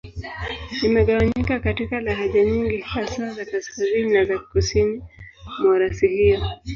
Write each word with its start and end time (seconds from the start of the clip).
Imegawanyika 0.87 1.59
katika 1.59 2.01
lahaja 2.01 2.43
nyingi, 2.45 2.77
hasa 2.81 3.29
za 3.33 3.45
Kaskazini 3.45 4.13
na 4.13 4.25
za 4.25 4.39
Kusini 4.39 5.01
mwa 5.63 5.79
rasi 5.79 6.07
hiyo. 6.07 6.41